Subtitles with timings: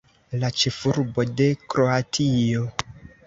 [0.43, 2.65] La ĉefurbo de Kroatio.